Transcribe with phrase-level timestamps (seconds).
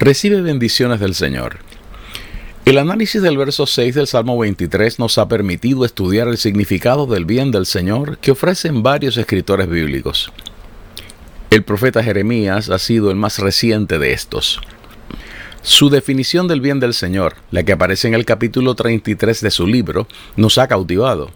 [0.00, 1.58] Recibe bendiciones del Señor.
[2.64, 7.24] El análisis del verso 6 del Salmo 23 nos ha permitido estudiar el significado del
[7.24, 10.30] bien del Señor que ofrecen varios escritores bíblicos.
[11.50, 14.60] El profeta Jeremías ha sido el más reciente de estos.
[15.62, 19.66] Su definición del bien del Señor, la que aparece en el capítulo 33 de su
[19.66, 21.32] libro, nos ha cautivado.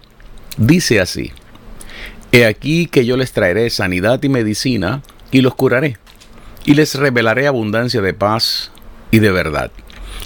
[0.55, 1.33] Dice así,
[2.31, 5.97] He aquí que yo les traeré sanidad y medicina y los curaré
[6.65, 8.71] y les revelaré abundancia de paz
[9.11, 9.71] y de verdad.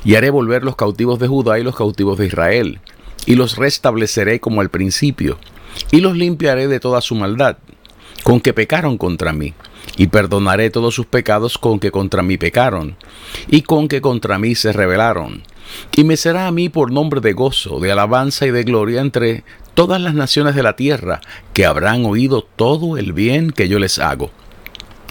[0.03, 2.79] Y haré volver los cautivos de Judá y los cautivos de Israel,
[3.25, 5.39] y los restableceré como al principio,
[5.91, 7.57] y los limpiaré de toda su maldad,
[8.23, 9.53] con que pecaron contra mí,
[9.97, 12.95] y perdonaré todos sus pecados con que contra mí pecaron,
[13.47, 15.44] y con que contra mí se rebelaron.
[15.95, 19.44] Y me será a mí por nombre de gozo, de alabanza y de gloria entre
[19.73, 21.19] todas las naciones de la tierra,
[21.53, 24.31] que habrán oído todo el bien que yo les hago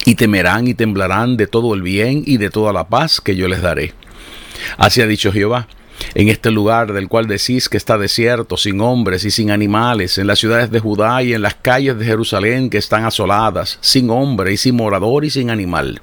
[0.07, 3.49] y temerán y temblarán de todo el bien y de toda la paz que yo
[3.49, 3.93] les daré.
[4.79, 5.69] Así ha dicho Jehová.
[6.15, 10.29] En este lugar del cual decís que está desierto, sin hombres y sin animales, en
[10.29, 14.53] las ciudades de Judá y en las calles de Jerusalén que están asoladas, sin hombre
[14.53, 16.01] y sin morador y sin animal.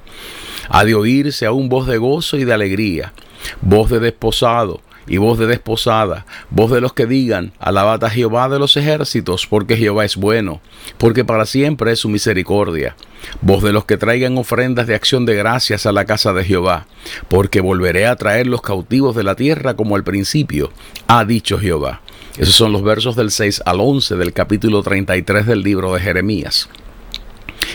[0.69, 3.13] Ha de oírse aún voz de gozo y de alegría,
[3.61, 8.49] voz de desposado, y voz de desposada, voz de los que digan, alabad a Jehová
[8.49, 10.61] de los ejércitos, porque Jehová es bueno,
[10.97, 12.95] porque para siempre es su misericordia.
[13.41, 16.87] Voz de los que traigan ofrendas de acción de gracias a la casa de Jehová,
[17.29, 20.71] porque volveré a traer los cautivos de la tierra como al principio,
[21.07, 22.01] ha dicho Jehová.
[22.37, 26.67] Esos son los versos del 6 al 11 del capítulo 33 del libro de Jeremías.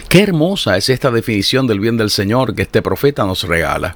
[0.08, 3.94] Qué hermosa es esta definición del bien del Señor que este profeta nos regala.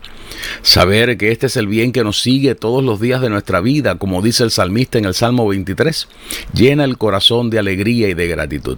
[0.60, 3.94] Saber que este es el bien que nos sigue todos los días de nuestra vida,
[3.94, 6.08] como dice el salmista en el Salmo 23,
[6.52, 8.76] llena el corazón de alegría y de gratitud.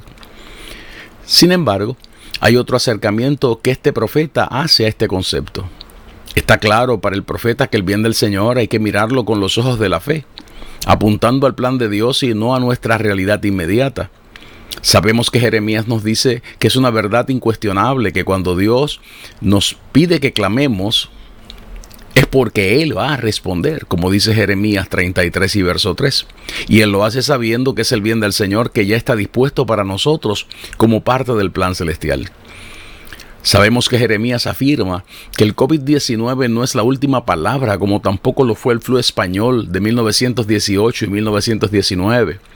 [1.27, 1.97] Sin embargo,
[2.39, 5.69] hay otro acercamiento que este profeta hace a este concepto.
[6.37, 9.59] Está claro para el profeta que el bien del Señor hay que mirarlo con los
[9.59, 10.25] ojos de la fe,
[10.87, 14.11] apuntando al plan de Dios y no a nuestra realidad inmediata.
[14.81, 19.01] Sabemos que Jeremías nos dice que es una verdad incuestionable que cuando Dios
[19.41, 21.11] nos pide que clamemos,
[22.15, 26.27] es porque Él va a responder, como dice Jeremías 33 y verso 3.
[26.69, 29.67] Y Él lo hace sabiendo que es el bien del Señor que ya está dispuesto
[29.67, 32.31] para nosotros como parte del plan celestial.
[33.43, 35.05] Sabemos que Jeremías afirma
[35.37, 39.71] que el COVID-19 no es la última palabra, como tampoco lo fue el flu español
[39.71, 42.54] de 1918 y 1919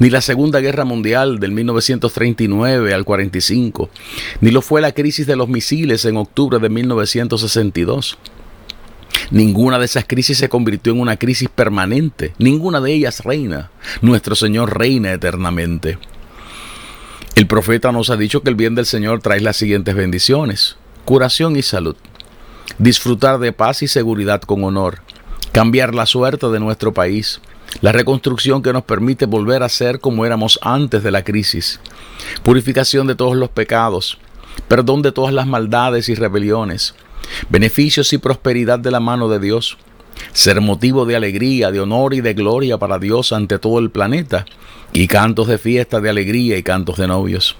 [0.00, 3.90] ni la Segunda Guerra Mundial del 1939 al 45,
[4.40, 8.18] ni lo fue la crisis de los misiles en octubre de 1962.
[9.30, 13.70] Ninguna de esas crisis se convirtió en una crisis permanente, ninguna de ellas reina.
[14.00, 15.98] Nuestro Señor reina eternamente.
[17.36, 21.56] El profeta nos ha dicho que el bien del Señor trae las siguientes bendiciones, curación
[21.56, 21.96] y salud,
[22.78, 25.02] disfrutar de paz y seguridad con honor,
[25.52, 27.40] cambiar la suerte de nuestro país,
[27.80, 31.80] la reconstrucción que nos permite volver a ser como éramos antes de la crisis,
[32.42, 34.18] purificación de todos los pecados,
[34.68, 36.94] perdón de todas las maldades y rebeliones,
[37.48, 39.78] beneficios y prosperidad de la mano de Dios,
[40.32, 44.44] ser motivo de alegría, de honor y de gloria para Dios ante todo el planeta,
[44.92, 47.56] y cantos de fiesta, de alegría y cantos de novios.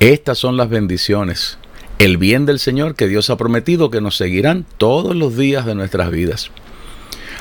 [0.00, 1.58] Estas son las bendiciones,
[1.98, 5.74] el bien del Señor que Dios ha prometido que nos seguirán todos los días de
[5.74, 6.50] nuestras vidas.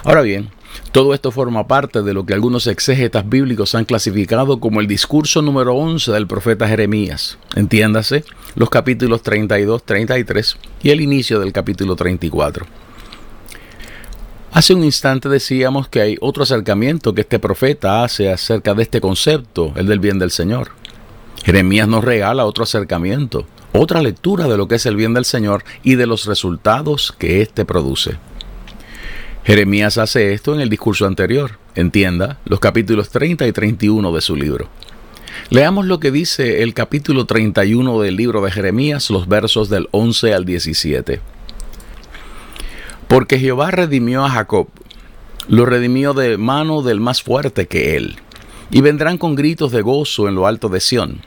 [0.03, 0.49] Ahora bien,
[0.93, 5.41] todo esto forma parte de lo que algunos exégetas bíblicos han clasificado como el discurso
[5.41, 7.39] número 11 del profeta Jeremías.
[7.55, 8.23] Entiéndase,
[8.53, 12.67] los capítulos 32, 33 y el inicio del capítulo 34.
[14.51, 19.01] Hace un instante decíamos que hay otro acercamiento que este profeta hace acerca de este
[19.01, 20.73] concepto, el del bien del Señor.
[21.43, 25.63] Jeremías nos regala otro acercamiento, otra lectura de lo que es el bien del Señor
[25.81, 28.19] y de los resultados que éste produce.
[29.45, 34.37] Jeremías hace esto en el discurso anterior, entienda, los capítulos 30 y 31 de su
[34.37, 34.69] libro.
[35.49, 40.33] Leamos lo que dice el capítulo 31 del libro de Jeremías, los versos del 11
[40.33, 41.19] al 17.
[43.09, 44.69] Porque Jehová redimió a Jacob,
[45.49, 48.15] lo redimió de mano del más fuerte que él,
[48.71, 51.19] y vendrán con gritos de gozo en lo alto de Sión,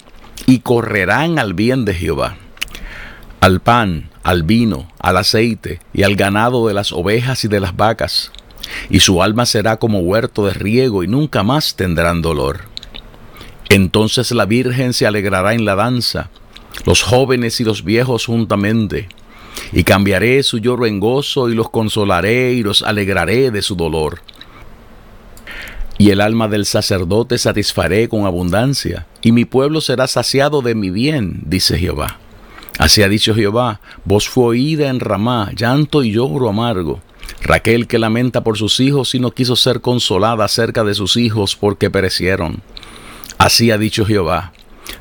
[0.46, 2.36] y correrán al bien de Jehová,
[3.40, 7.76] al pan, al vino, al aceite y al ganado de las ovejas y de las
[7.76, 8.32] vacas,
[8.90, 12.62] y su alma será como huerto de riego y nunca más tendrán dolor.
[13.68, 16.28] Entonces la Virgen se alegrará en la danza,
[16.84, 19.08] los jóvenes y los viejos juntamente,
[19.70, 24.22] y cambiaré su lloro en gozo y los consolaré y los alegraré de su dolor.
[25.98, 30.90] Y el alma del sacerdote satisfaré con abundancia, y mi pueblo será saciado de mi
[30.90, 32.18] bien, dice Jehová.
[32.78, 37.00] Así ha dicho Jehová, voz fue oída en Ramá, llanto y lloro amargo.
[37.42, 41.56] Raquel que lamenta por sus hijos y no quiso ser consolada acerca de sus hijos
[41.56, 42.62] porque perecieron.
[43.38, 44.52] Así ha dicho Jehová,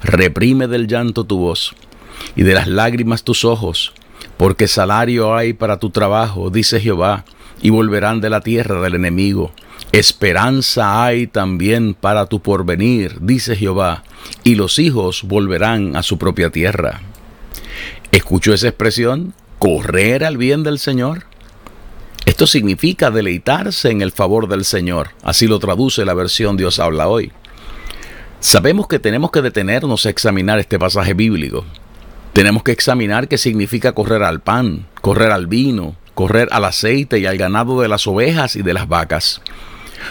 [0.03, 1.75] reprime del llanto tu voz
[2.35, 3.93] y de las lágrimas tus ojos,
[4.37, 7.25] porque salario hay para tu trabajo, dice Jehová,
[7.61, 9.51] y volverán de la tierra del enemigo.
[9.91, 14.03] Esperanza hay también para tu porvenir, dice Jehová,
[14.43, 17.01] y los hijos volverán a su propia tierra.
[18.15, 19.33] ¿Escuchó esa expresión?
[19.59, 21.25] ¿Correr al bien del Señor?
[22.25, 25.09] Esto significa deleitarse en el favor del Señor.
[25.21, 27.33] Así lo traduce la versión Dios habla hoy.
[28.39, 31.65] Sabemos que tenemos que detenernos a examinar este pasaje bíblico.
[32.31, 37.25] Tenemos que examinar qué significa correr al pan, correr al vino, correr al aceite y
[37.25, 39.41] al ganado de las ovejas y de las vacas.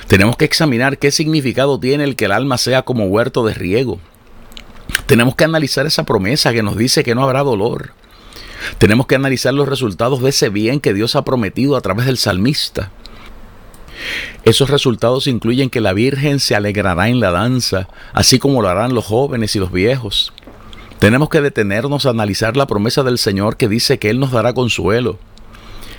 [0.08, 3.98] Tenemos que examinar qué significado tiene el que el alma sea como huerto de riego,
[5.06, 7.92] tenemos que analizar esa promesa que nos dice que no habrá dolor.
[8.78, 12.16] Tenemos que analizar los resultados de ese bien que Dios ha prometido a través del
[12.16, 12.90] salmista.
[14.44, 18.94] Esos resultados incluyen que la Virgen se alegrará en la danza, así como lo harán
[18.94, 20.32] los jóvenes y los viejos.
[20.98, 24.54] Tenemos que detenernos a analizar la promesa del Señor que dice que Él nos dará
[24.54, 25.18] consuelo,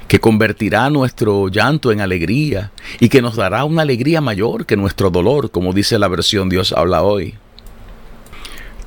[0.07, 5.11] que convertirá nuestro llanto en alegría y que nos dará una alegría mayor que nuestro
[5.11, 7.35] dolor, como dice la versión Dios habla hoy.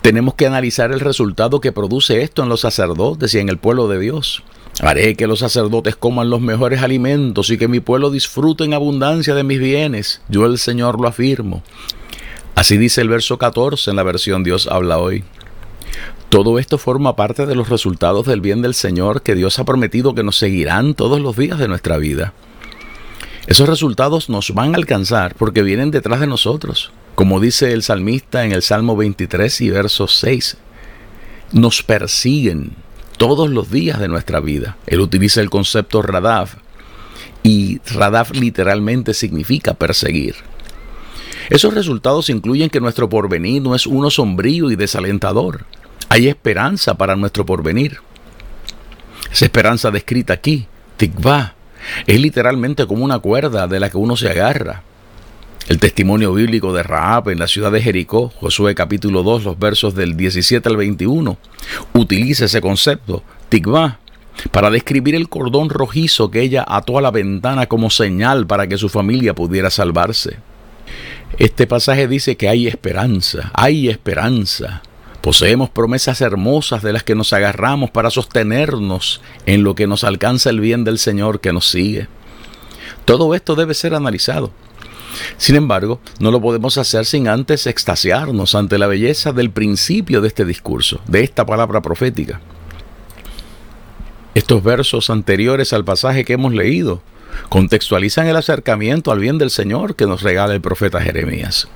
[0.02, 3.88] Tenemos que analizar el resultado que produce esto en los sacerdotes y en el pueblo
[3.88, 4.42] de Dios.
[4.80, 9.34] Haré que los sacerdotes coman los mejores alimentos y que mi pueblo disfrute en abundancia
[9.34, 10.20] de mis bienes.
[10.28, 11.62] Yo el Señor lo afirmo.
[12.54, 15.24] Así dice el verso 14 en la versión Dios habla hoy.
[16.28, 20.14] Todo esto forma parte de los resultados del bien del Señor que Dios ha prometido
[20.14, 22.34] que nos seguirán todos los días de nuestra vida.
[23.46, 26.92] Esos resultados nos van a alcanzar porque vienen detrás de nosotros.
[27.18, 30.56] Como dice el salmista en el Salmo 23 y verso 6,
[31.50, 32.76] nos persiguen
[33.16, 34.76] todos los días de nuestra vida.
[34.86, 36.54] Él utiliza el concepto radaf
[37.42, 40.36] y radaf literalmente significa perseguir.
[41.50, 45.64] Esos resultados incluyen que nuestro porvenir no es uno sombrío y desalentador.
[46.10, 47.98] Hay esperanza para nuestro porvenir.
[49.32, 51.56] Esa esperanza descrita aquí, tikvah,
[52.06, 54.84] es literalmente como una cuerda de la que uno se agarra.
[55.68, 59.94] El testimonio bíblico de Raab en la ciudad de Jericó, Josué capítulo 2, los versos
[59.94, 61.36] del 17 al 21,
[61.92, 63.98] utiliza ese concepto, tikvah,
[64.50, 68.78] para describir el cordón rojizo que ella ató a la ventana como señal para que
[68.78, 70.38] su familia pudiera salvarse.
[71.36, 74.80] Este pasaje dice que hay esperanza, hay esperanza.
[75.20, 80.48] Poseemos promesas hermosas de las que nos agarramos para sostenernos en lo que nos alcanza
[80.48, 82.08] el bien del Señor que nos sigue.
[83.04, 84.50] Todo esto debe ser analizado.
[85.36, 90.28] Sin embargo, no lo podemos hacer sin antes extasiarnos ante la belleza del principio de
[90.28, 92.40] este discurso, de esta palabra profética.
[94.34, 97.02] Estos versos anteriores al pasaje que hemos leído
[97.48, 101.68] contextualizan el acercamiento al bien del Señor que nos regala el profeta Jeremías.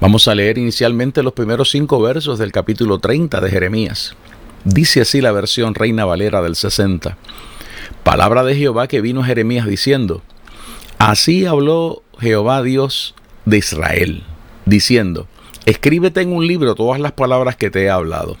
[0.00, 4.14] Vamos a leer inicialmente los primeros cinco versos del capítulo 30 de Jeremías.
[4.64, 7.16] Dice así la versión Reina Valera del 60.
[8.04, 10.22] Palabra de Jehová que vino Jeremías diciendo,
[10.98, 14.22] Así habló Jehová Dios de Israel,
[14.64, 15.26] diciendo,
[15.66, 18.36] escríbete en un libro todas las palabras que te he hablado.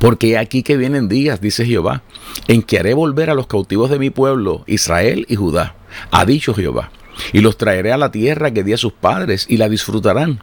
[0.00, 2.02] Porque aquí que vienen días, dice Jehová,
[2.48, 5.76] en que haré volver a los cautivos de mi pueblo, Israel y Judá,
[6.10, 6.90] ha dicho Jehová,
[7.32, 10.42] y los traeré a la tierra que di a sus padres, y la disfrutarán.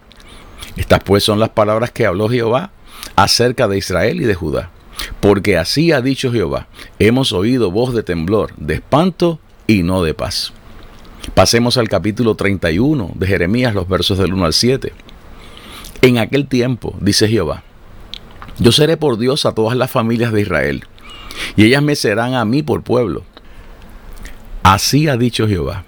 [0.78, 2.70] Estas pues son las palabras que habló Jehová
[3.16, 4.70] acerca de Israel y de Judá.
[5.20, 6.68] Porque así ha dicho Jehová,
[6.98, 10.54] hemos oído voz de temblor, de espanto y no de paz.
[11.34, 14.92] Pasemos al capítulo 31 de Jeremías, los versos del 1 al 7.
[16.02, 17.62] En aquel tiempo, dice Jehová,
[18.58, 20.84] yo seré por Dios a todas las familias de Israel,
[21.56, 23.24] y ellas me serán a mí por pueblo.
[24.62, 25.84] Así ha dicho Jehová.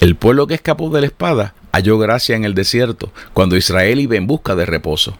[0.00, 4.16] El pueblo que escapó de la espada halló gracia en el desierto, cuando Israel iba
[4.16, 5.16] en busca de reposo.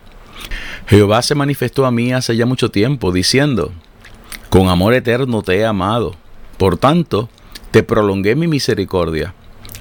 [0.86, 3.72] Jehová se manifestó a mí hace ya mucho tiempo, diciendo,
[4.48, 6.16] Con amor eterno te he amado,
[6.56, 7.28] por tanto,
[7.76, 9.34] te prolongué mi misericordia.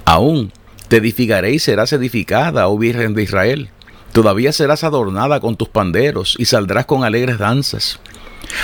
[0.03, 0.51] Aún
[0.89, 3.69] te edificaré y serás edificada, oh Virgen de Israel.
[4.11, 8.01] Todavía serás adornada con tus panderos y saldrás con alegres danzas.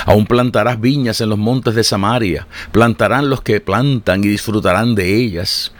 [0.05, 5.15] Aún plantarás viñas en los montes de Samaria, plantarán los que plantan y disfrutarán de
[5.15, 5.71] ellas.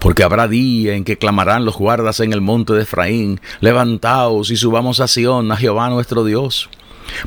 [0.00, 4.56] Porque habrá día en que clamarán los guardas en el monte de Efraín, levantaos y
[4.56, 6.68] subamos a Sión, a Jehová nuestro Dios.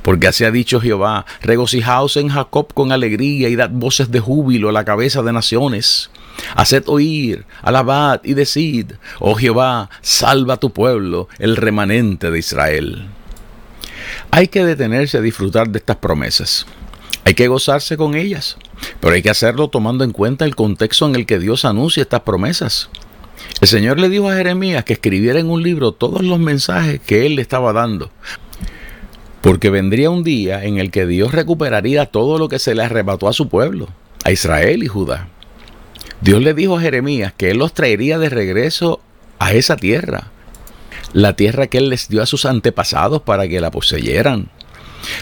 [0.02, 4.70] Porque así ha dicho Jehová, regocijaos en Jacob con alegría y dad voces de júbilo
[4.70, 6.10] a la cabeza de naciones.
[6.56, 13.08] Haced oír, alabad y decid, oh Jehová, salva a tu pueblo, el remanente de Israel.
[14.32, 16.66] Hay que detenerse a disfrutar de estas promesas.
[17.26, 18.58] Hay que gozarse con ellas,
[19.00, 22.22] pero hay que hacerlo tomando en cuenta el contexto en el que Dios anuncia estas
[22.22, 22.90] promesas.
[23.62, 27.26] El Señor le dijo a Jeremías que escribiera en un libro todos los mensajes que
[27.26, 28.12] él le estaba dando,
[29.42, 33.28] porque vendría un día en el que Dios recuperaría todo lo que se le arrebató
[33.28, 33.88] a su pueblo,
[34.24, 35.30] a Israel y Judá.
[36.22, 39.00] Dios le dijo a Jeremías que él los traería de regreso
[39.40, 40.32] a esa tierra,
[41.14, 44.50] la tierra que él les dio a sus antepasados para que la poseyeran.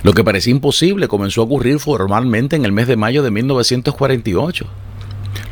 [0.01, 4.65] Lo que parecía imposible comenzó a ocurrir formalmente en el mes de mayo de 1948.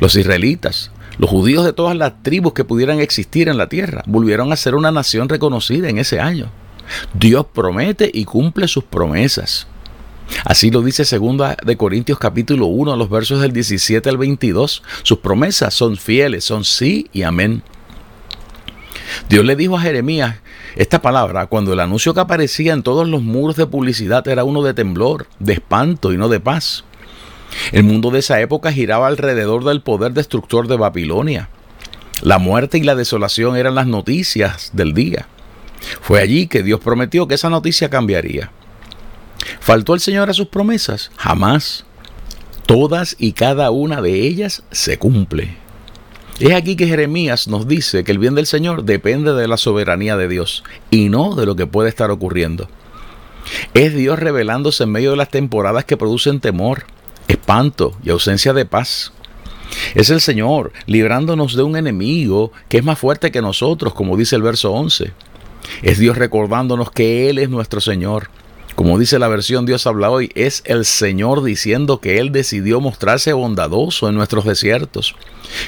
[0.00, 4.52] Los israelitas, los judíos de todas las tribus que pudieran existir en la tierra, volvieron
[4.52, 6.50] a ser una nación reconocida en ese año.
[7.14, 9.66] Dios promete y cumple sus promesas.
[10.44, 14.82] Así lo dice 2 de Corintios capítulo 1, los versos del 17 al 22.
[15.02, 17.62] Sus promesas son fieles, son sí y amén.
[19.28, 20.36] Dios le dijo a Jeremías
[20.74, 24.62] esta palabra cuando el anuncio que aparecía en todos los muros de publicidad era uno
[24.62, 26.84] de temblor, de espanto y no de paz.
[27.72, 31.48] El mundo de esa época giraba alrededor del poder destructor de Babilonia.
[32.22, 35.28] La muerte y la desolación eran las noticias del día.
[36.00, 38.50] Fue allí que Dios prometió que esa noticia cambiaría.
[39.60, 41.10] ¿Faltó el Señor a sus promesas?
[41.16, 41.84] Jamás.
[42.66, 45.56] Todas y cada una de ellas se cumple.
[46.38, 50.16] Es aquí que Jeremías nos dice que el bien del Señor depende de la soberanía
[50.16, 52.68] de Dios y no de lo que puede estar ocurriendo.
[53.72, 56.84] Es Dios revelándose en medio de las temporadas que producen temor,
[57.28, 59.12] espanto y ausencia de paz.
[59.94, 64.36] Es el Señor librándonos de un enemigo que es más fuerte que nosotros, como dice
[64.36, 65.12] el verso 11.
[65.82, 68.28] Es Dios recordándonos que Él es nuestro Señor
[68.76, 73.32] como dice la versión Dios habla hoy, es el Señor diciendo que Él decidió mostrarse
[73.32, 75.16] bondadoso en nuestros desiertos,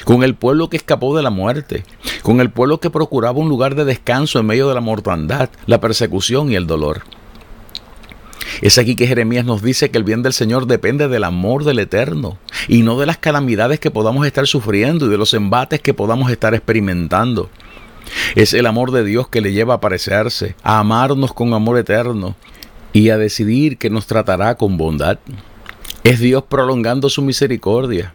[0.05, 1.83] con el pueblo que escapó de la muerte,
[2.21, 5.81] con el pueblo que procuraba un lugar de descanso en medio de la mortandad, la
[5.81, 7.01] persecución y el dolor.
[8.61, 11.79] Es aquí que Jeremías nos dice que el bien del Señor depende del amor del
[11.79, 12.37] Eterno
[12.67, 16.31] y no de las calamidades que podamos estar sufriendo y de los embates que podamos
[16.31, 17.49] estar experimentando.
[18.35, 22.35] Es el amor de Dios que le lleva a parecerse, a amarnos con amor eterno
[22.93, 25.19] y a decidir que nos tratará con bondad.
[26.03, 28.13] Es Dios prolongando su misericordia.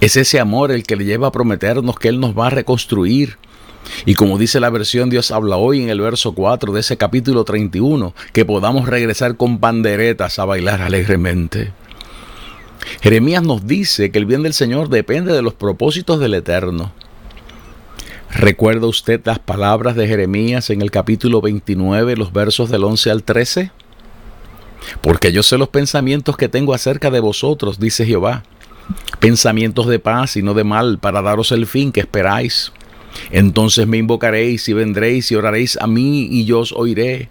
[0.00, 3.36] Es ese amor el que le lleva a prometernos que Él nos va a reconstruir.
[4.06, 7.44] Y como dice la versión Dios habla hoy en el verso 4 de ese capítulo
[7.44, 11.72] 31, que podamos regresar con panderetas a bailar alegremente.
[13.00, 16.92] Jeremías nos dice que el bien del Señor depende de los propósitos del Eterno.
[18.30, 23.22] ¿Recuerda usted las palabras de Jeremías en el capítulo 29, los versos del 11 al
[23.22, 23.72] 13?
[25.00, 28.44] Porque yo sé los pensamientos que tengo acerca de vosotros, dice Jehová.
[29.18, 32.72] Pensamientos de paz y no de mal, para daros el fin que esperáis.
[33.30, 37.30] Entonces me invocaréis y vendréis y oraréis a mí y yo os oiré.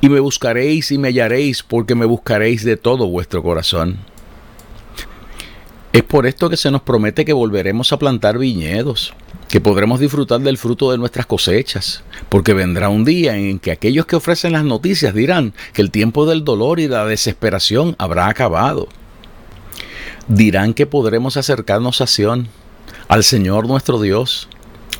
[0.00, 3.98] Y me buscaréis y me hallaréis porque me buscaréis de todo vuestro corazón.
[5.92, 9.12] Es por esto que se nos promete que volveremos a plantar viñedos,
[9.48, 14.06] que podremos disfrutar del fruto de nuestras cosechas, porque vendrá un día en que aquellos
[14.06, 18.88] que ofrecen las noticias dirán que el tiempo del dolor y la desesperación habrá acabado.
[20.28, 22.48] Dirán que podremos acercarnos a Sión,
[23.08, 24.48] al Señor nuestro Dios,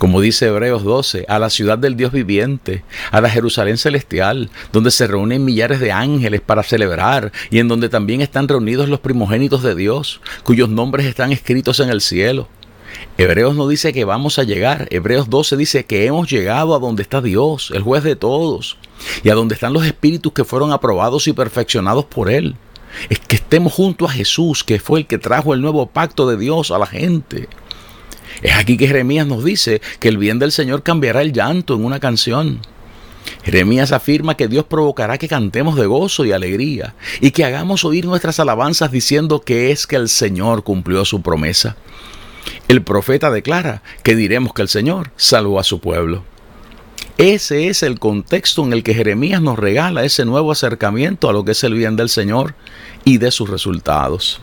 [0.03, 2.83] como dice Hebreos 12, a la ciudad del Dios viviente,
[3.13, 7.89] a la Jerusalén celestial, donde se reúnen millares de ángeles para celebrar y en donde
[7.89, 12.49] también están reunidos los primogénitos de Dios, cuyos nombres están escritos en el cielo.
[13.17, 14.89] Hebreos no dice que vamos a llegar.
[14.91, 18.79] Hebreos 12 dice que hemos llegado a donde está Dios, el juez de todos,
[19.23, 22.57] y a donde están los espíritus que fueron aprobados y perfeccionados por Él.
[23.09, 26.37] Es que estemos junto a Jesús, que fue el que trajo el nuevo pacto de
[26.37, 27.49] Dios a la gente.
[28.41, 31.85] Es aquí que Jeremías nos dice que el bien del Señor cambiará el llanto en
[31.85, 32.61] una canción.
[33.45, 38.05] Jeremías afirma que Dios provocará que cantemos de gozo y alegría y que hagamos oír
[38.05, 41.77] nuestras alabanzas diciendo que es que el Señor cumplió su promesa.
[42.69, 46.25] El profeta declara que diremos que el Señor salvó a su pueblo.
[47.19, 51.45] Ese es el contexto en el que Jeremías nos regala ese nuevo acercamiento a lo
[51.45, 52.55] que es el bien del Señor
[53.05, 54.41] y de sus resultados.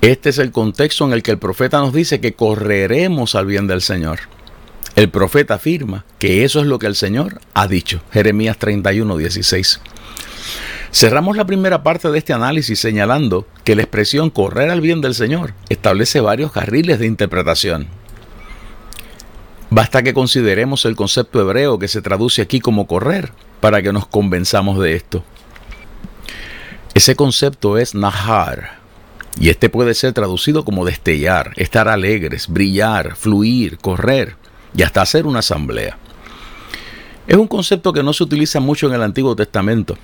[0.00, 3.66] Este es el contexto en el que el profeta nos dice que correremos al bien
[3.66, 4.20] del Señor.
[4.96, 8.00] El profeta afirma que eso es lo que el Señor ha dicho.
[8.12, 9.80] Jeremías 31, 16.
[10.90, 15.14] Cerramos la primera parte de este análisis señalando que la expresión correr al bien del
[15.14, 17.88] Señor establece varios carriles de interpretación.
[19.70, 24.06] Basta que consideremos el concepto hebreo que se traduce aquí como correr para que nos
[24.06, 25.22] convenzamos de esto.
[26.94, 28.78] Ese concepto es nahar,
[29.40, 34.36] y este puede ser traducido como destellar, estar alegres, brillar, fluir, correr
[34.74, 35.96] y hasta hacer una asamblea.
[37.26, 39.96] Es un concepto que no se utiliza mucho en el Antiguo Testamento.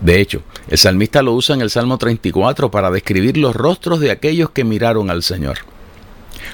[0.00, 4.10] De hecho, el salmista lo usa en el Salmo 34 para describir los rostros de
[4.10, 5.58] aquellos que miraron al Señor.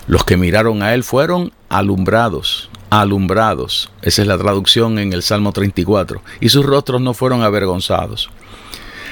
[0.06, 3.90] Los que miraron a Él fueron alumbrados, alumbrados.
[4.02, 6.22] Esa es la traducción en el Salmo 34.
[6.40, 8.30] Y sus rostros no fueron avergonzados.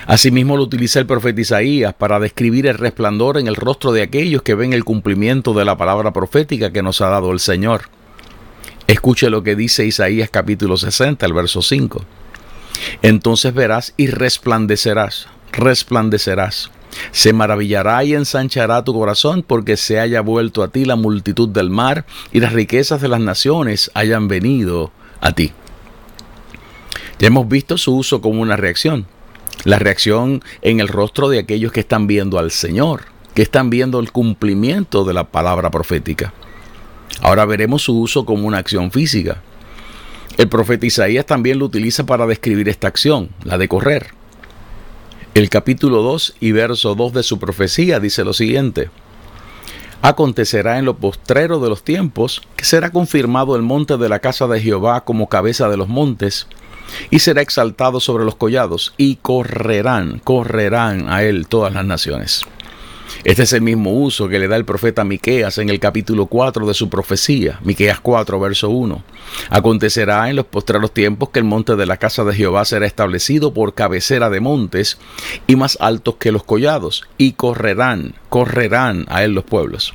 [0.06, 4.42] Asimismo lo utiliza el profeta Isaías para describir el resplandor en el rostro de aquellos
[4.42, 7.82] que ven el cumplimiento de la palabra profética que nos ha dado el Señor.
[8.86, 12.04] Escuche lo que dice Isaías capítulo 60, el verso 5.
[13.02, 16.70] Entonces verás y resplandecerás, resplandecerás
[17.10, 21.70] se maravillará y ensanchará tu corazón porque se haya vuelto a ti la multitud del
[21.70, 25.52] mar y las riquezas de las naciones hayan venido a ti.
[27.18, 29.06] Ya hemos visto su uso como una reacción.
[29.64, 33.02] La reacción en el rostro de aquellos que están viendo al Señor,
[33.34, 36.32] que están viendo el cumplimiento de la palabra profética.
[37.20, 39.42] Ahora veremos su uso como una acción física.
[40.36, 44.08] El profeta Isaías también lo utiliza para describir esta acción, la de correr.
[45.34, 48.90] El capítulo 2 y verso 2 de su profecía dice lo siguiente.
[50.02, 54.48] Acontecerá en lo postrero de los tiempos que será confirmado el monte de la casa
[54.48, 56.48] de Jehová como cabeza de los montes,
[57.10, 62.44] y será exaltado sobre los collados, y correrán, correrán a él todas las naciones.
[63.24, 66.66] Este es el mismo uso que le da el profeta Miqueas en el capítulo 4
[66.66, 69.02] de su profecía, Miqueas 4, verso 1.
[69.50, 73.54] Acontecerá en los postreros tiempos que el monte de la casa de Jehová será establecido
[73.54, 74.98] por cabecera de montes
[75.46, 79.94] y más altos que los collados, y correrán, correrán a él los pueblos.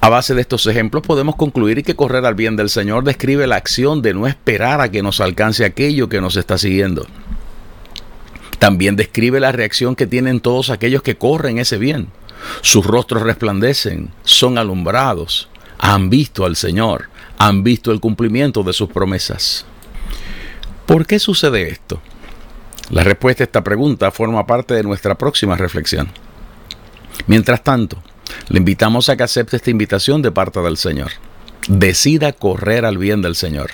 [0.00, 3.56] A base de estos ejemplos podemos concluir que correr al bien del Señor describe la
[3.56, 7.06] acción de no esperar a que nos alcance aquello que nos está siguiendo.
[8.60, 12.08] También describe la reacción que tienen todos aquellos que corren ese bien.
[12.60, 18.88] Sus rostros resplandecen, son alumbrados, han visto al Señor, han visto el cumplimiento de sus
[18.88, 19.64] promesas.
[20.86, 22.00] ¿Por qué sucede esto?
[22.90, 26.08] La respuesta a esta pregunta forma parte de nuestra próxima reflexión.
[27.26, 27.98] Mientras tanto,
[28.48, 31.10] le invitamos a que acepte esta invitación de parte del Señor.
[31.68, 33.70] Decida correr al bien del Señor.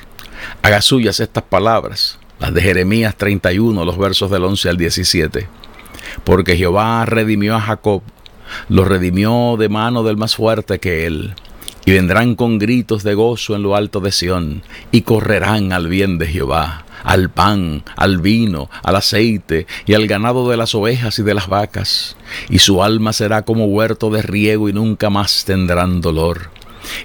[0.62, 5.46] Haga suyas estas palabras las de Jeremías 31, los versos del 11 al 17.
[6.24, 8.02] Porque Jehová redimió a Jacob,
[8.68, 11.34] lo redimió de mano del más fuerte que él,
[11.86, 16.18] y vendrán con gritos de gozo en lo alto de Sión, y correrán al bien
[16.18, 21.22] de Jehová, al pan, al vino, al aceite, y al ganado de las ovejas y
[21.22, 22.16] de las vacas,
[22.48, 26.50] y su alma será como huerto de riego y nunca más tendrán dolor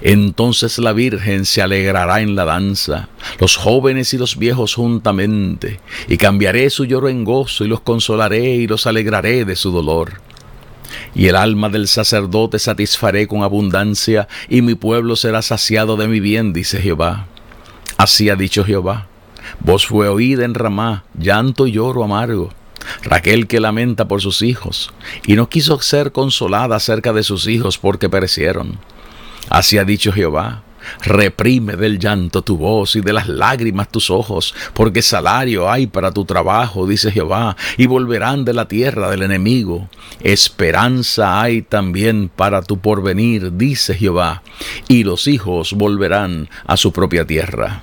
[0.02, 3.08] entonces la Virgen se alegrará en la danza,
[3.38, 8.56] los jóvenes y los viejos juntamente, y cambiaré su lloro en gozo y los consolaré
[8.56, 10.20] y los alegraré de su dolor.
[11.14, 16.20] Y el alma del sacerdote satisfaré con abundancia, y mi pueblo será saciado de mi
[16.20, 17.26] bien, dice Jehová.
[17.96, 19.09] Así ha dicho Jehová.
[19.60, 22.50] Voz fue oída en Ramá, llanto y lloro amargo.
[23.02, 24.92] Raquel que lamenta por sus hijos,
[25.26, 28.78] y no quiso ser consolada acerca de sus hijos porque perecieron.
[29.48, 30.62] Así ha dicho Jehová.
[31.02, 36.10] Reprime del llanto tu voz y de las lágrimas tus ojos, porque salario hay para
[36.10, 39.88] tu trabajo, dice Jehová, y volverán de la tierra del enemigo.
[40.20, 44.42] Esperanza hay también para tu porvenir, dice Jehová,
[44.88, 47.82] y los hijos volverán a su propia tierra.